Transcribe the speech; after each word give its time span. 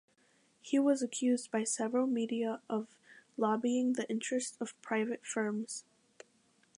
He 0.61 0.79
was 0.79 1.03
accused 1.03 1.51
by 1.51 1.63
several 1.63 2.07
media 2.07 2.59
of 2.67 2.87
lobbying 3.37 3.93
the 3.93 4.09
interests 4.09 4.57
of 4.59 4.73
private 4.81 5.23
firms. 5.27 5.83